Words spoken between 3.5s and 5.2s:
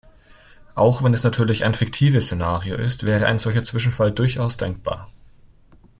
Zwischenfall durchaus denkbar.